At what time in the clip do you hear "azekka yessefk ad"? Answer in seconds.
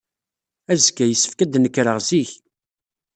0.71-1.53